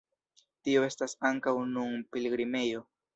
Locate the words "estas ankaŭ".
0.87-1.53